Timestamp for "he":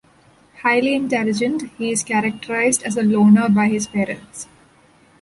1.77-1.91